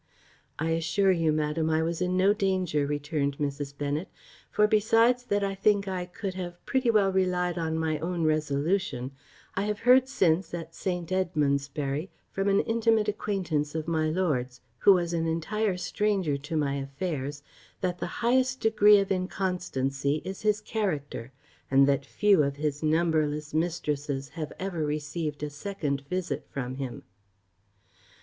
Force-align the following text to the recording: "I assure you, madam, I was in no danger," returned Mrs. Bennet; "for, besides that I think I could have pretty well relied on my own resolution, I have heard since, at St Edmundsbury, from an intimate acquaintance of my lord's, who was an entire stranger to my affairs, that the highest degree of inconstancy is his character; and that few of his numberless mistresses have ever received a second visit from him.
"I 0.57 0.71
assure 0.71 1.11
you, 1.11 1.31
madam, 1.31 1.69
I 1.69 1.83
was 1.83 2.01
in 2.01 2.17
no 2.17 2.33
danger," 2.33 2.87
returned 2.87 3.37
Mrs. 3.37 3.77
Bennet; 3.77 4.09
"for, 4.49 4.65
besides 4.67 5.25
that 5.25 5.43
I 5.43 5.53
think 5.53 5.87
I 5.87 6.07
could 6.07 6.33
have 6.33 6.57
pretty 6.65 6.89
well 6.89 7.11
relied 7.13 7.59
on 7.59 7.77
my 7.77 7.99
own 7.99 8.23
resolution, 8.23 9.11
I 9.53 9.65
have 9.65 9.81
heard 9.81 10.09
since, 10.09 10.55
at 10.55 10.73
St 10.73 11.11
Edmundsbury, 11.11 12.09
from 12.31 12.47
an 12.49 12.61
intimate 12.61 13.07
acquaintance 13.09 13.75
of 13.75 13.87
my 13.87 14.09
lord's, 14.09 14.59
who 14.79 14.93
was 14.93 15.13
an 15.13 15.27
entire 15.27 15.77
stranger 15.77 16.35
to 16.35 16.57
my 16.57 16.77
affairs, 16.77 17.43
that 17.81 17.99
the 17.99 18.07
highest 18.25 18.59
degree 18.59 18.97
of 18.97 19.11
inconstancy 19.11 20.23
is 20.25 20.41
his 20.41 20.61
character; 20.61 21.31
and 21.69 21.87
that 21.87 22.07
few 22.07 22.41
of 22.41 22.55
his 22.55 22.81
numberless 22.81 23.53
mistresses 23.53 24.29
have 24.29 24.51
ever 24.57 24.83
received 24.83 25.43
a 25.43 25.51
second 25.51 26.01
visit 26.09 26.47
from 26.49 26.77
him. 26.77 27.03